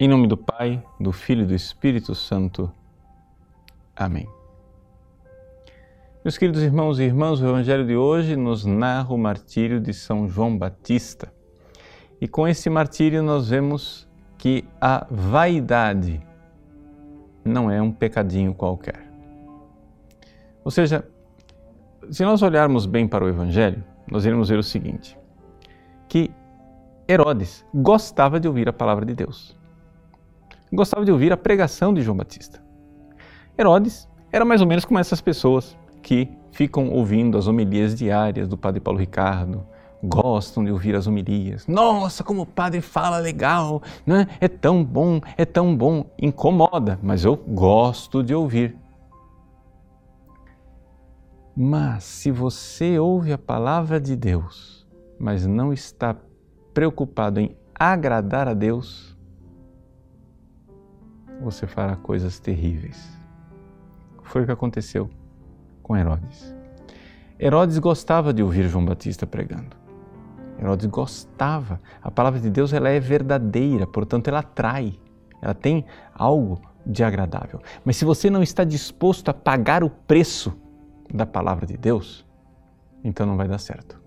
[0.00, 2.72] Em nome do Pai, do Filho e do Espírito Santo.
[3.96, 4.28] Amém.
[6.24, 10.28] Meus queridos irmãos e irmãs, o Evangelho de hoje nos narra o martírio de São
[10.28, 11.32] João Batista.
[12.20, 14.08] E com esse martírio nós vemos
[14.38, 16.24] que a vaidade
[17.44, 19.10] não é um pecadinho qualquer.
[20.64, 21.04] Ou seja,
[22.08, 25.18] se nós olharmos bem para o Evangelho, nós iremos ver o seguinte:
[26.08, 26.30] que
[27.08, 29.57] Herodes gostava de ouvir a palavra de Deus
[30.72, 32.62] gostava de ouvir a pregação de João Batista.
[33.58, 38.56] Herodes era mais ou menos como essas pessoas que ficam ouvindo as homilias diárias do
[38.56, 39.66] Padre Paulo Ricardo,
[40.02, 41.66] gostam de ouvir as homilias.
[41.66, 44.26] Nossa, como o padre fala legal, né?
[44.40, 46.06] é tão bom, é tão bom.
[46.20, 48.76] Incomoda, mas eu gosto de ouvir.
[51.56, 54.86] Mas se você ouve a palavra de Deus,
[55.18, 56.14] mas não está
[56.72, 59.17] preocupado em agradar a Deus,
[61.40, 63.16] você fará coisas terríveis.
[64.22, 65.08] Foi o que aconteceu
[65.82, 66.54] com Herodes.
[67.38, 69.76] Herodes gostava de ouvir João Batista pregando.
[70.60, 71.80] Herodes gostava.
[72.02, 74.98] A palavra de Deus ela é verdadeira, portanto ela atrai.
[75.40, 77.60] Ela tem algo de agradável.
[77.84, 80.52] Mas se você não está disposto a pagar o preço
[81.12, 82.26] da palavra de Deus,
[83.04, 84.00] então não vai dar certo.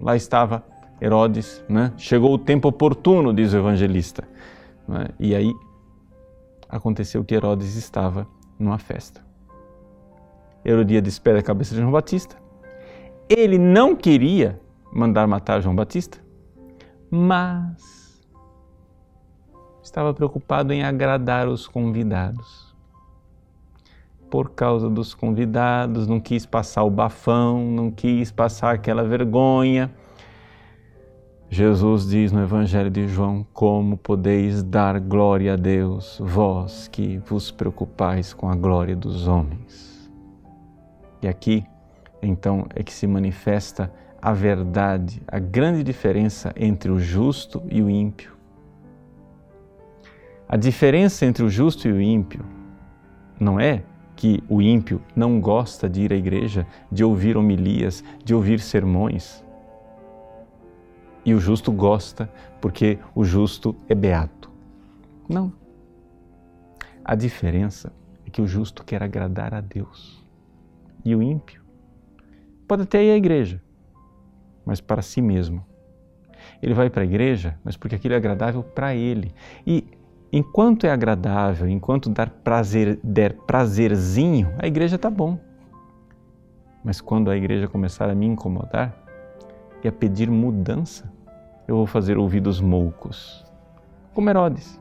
[0.00, 0.64] Lá estava
[1.00, 1.92] Herodes, né?
[1.96, 4.26] chegou o tempo oportuno, diz o evangelista.
[4.88, 5.08] Né?
[5.18, 5.52] E aí
[6.74, 8.26] aconteceu que Herodes estava
[8.58, 9.24] numa festa.
[10.64, 12.36] Herodíades pede a cabeça de João Batista.
[13.28, 14.60] Ele não queria
[14.92, 16.18] mandar matar João Batista,
[17.08, 18.20] mas
[19.82, 22.74] estava preocupado em agradar os convidados.
[24.28, 29.94] Por causa dos convidados, não quis passar o bafão, não quis passar aquela vergonha
[31.54, 37.52] Jesus diz no Evangelho de João: Como podeis dar glória a Deus, vós que vos
[37.52, 40.10] preocupais com a glória dos homens?
[41.22, 41.64] E aqui,
[42.20, 43.88] então, é que se manifesta
[44.20, 48.32] a verdade, a grande diferença entre o justo e o ímpio.
[50.48, 52.44] A diferença entre o justo e o ímpio
[53.38, 53.84] não é
[54.16, 59.44] que o ímpio não gosta de ir à igreja, de ouvir homilias, de ouvir sermões
[61.24, 62.30] e o justo gosta
[62.60, 64.50] porque o justo é beato.
[65.28, 65.52] Não.
[67.04, 67.92] A diferença
[68.26, 70.24] é que o justo quer agradar a Deus
[71.04, 71.62] e o ímpio
[72.66, 73.60] pode até ir à igreja,
[74.64, 75.64] mas para si mesmo.
[76.62, 79.34] Ele vai para a igreja, mas porque aquilo é agradável para ele.
[79.66, 79.86] E
[80.32, 85.38] enquanto é agradável, enquanto dar prazer, der prazerzinho, a igreja está bom.
[86.82, 88.94] Mas quando a igreja começar a me incomodar
[89.82, 91.13] e a pedir mudança,
[91.66, 93.44] eu vou fazer ouvidos moucos.
[94.12, 94.80] Como Herodes.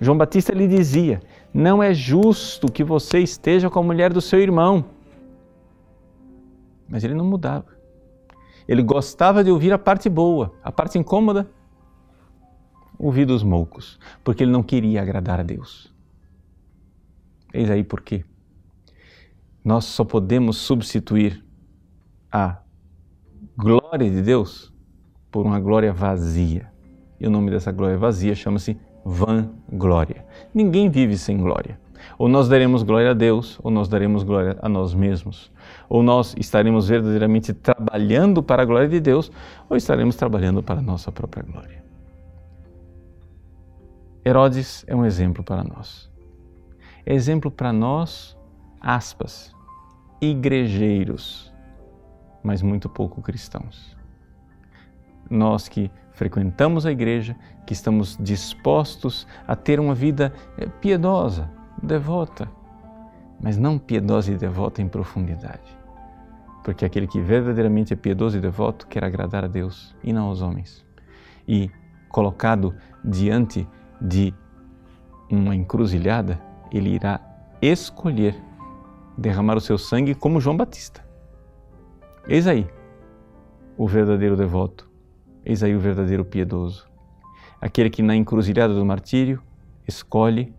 [0.00, 1.20] João Batista lhe dizia:
[1.52, 4.84] Não é justo que você esteja com a mulher do seu irmão.
[6.88, 7.76] Mas ele não mudava.
[8.68, 11.48] Ele gostava de ouvir a parte boa, a parte incômoda,
[12.98, 15.92] ouvidos moucos, porque ele não queria agradar a Deus.
[17.54, 18.24] Eis aí por quê.
[19.64, 21.44] Nós só podemos substituir
[22.30, 22.58] a
[23.56, 24.72] glória de Deus
[25.36, 26.66] por uma glória vazia.
[27.20, 28.74] E o nome dessa glória vazia chama-se
[29.04, 30.24] vanglória.
[30.54, 31.78] Ninguém vive sem glória.
[32.16, 35.52] Ou nós daremos glória a Deus, ou nós daremos glória a nós mesmos.
[35.90, 39.30] Ou nós estaremos verdadeiramente trabalhando para a glória de Deus,
[39.68, 41.84] ou estaremos trabalhando para a nossa própria glória.
[44.24, 46.10] Herodes é um exemplo para nós.
[47.04, 48.34] É exemplo para nós,
[48.80, 49.54] aspas,
[50.18, 51.52] igrejeiros,
[52.42, 53.95] mas muito pouco cristãos
[55.30, 61.50] nós que frequentamos a igreja, que estamos dispostos a ter uma vida eh, piedosa,
[61.82, 62.48] devota,
[63.40, 65.76] mas não piedosa e devota em profundidade.
[66.64, 70.40] Porque aquele que verdadeiramente é piedoso e devoto quer agradar a Deus e não aos
[70.40, 70.84] homens.
[71.46, 71.70] E
[72.08, 72.74] colocado
[73.04, 73.68] diante
[74.00, 74.34] de
[75.30, 76.40] uma encruzilhada,
[76.72, 77.20] ele irá
[77.60, 78.34] escolher
[79.16, 81.04] derramar o seu sangue como João Batista.
[82.26, 82.66] Eis aí
[83.76, 84.90] o verdadeiro devoto
[85.48, 86.88] Eis aí o verdadeiro piedoso,
[87.60, 89.40] aquele que na encruzilhada do martírio
[89.86, 90.52] escolhe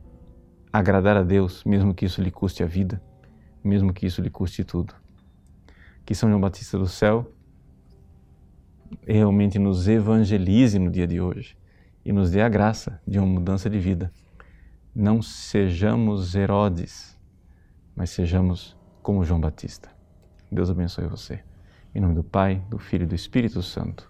[0.72, 3.02] agradar a Deus, mesmo que isso lhe custe a vida,
[3.62, 4.96] mesmo que isso lhe custe tudo.
[6.06, 7.30] Que São João Batista do céu
[9.06, 11.58] realmente nos evangelize no dia de hoje
[12.06, 14.10] e nos dê a graça de uma mudança de vida.
[14.96, 17.20] Não sejamos Herodes,
[17.94, 19.90] mas sejamos como João Batista.
[20.50, 21.44] Deus abençoe você.
[21.94, 24.10] Em nome do Pai, do Filho e do Espírito Santo.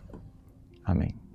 [0.88, 1.27] Amém.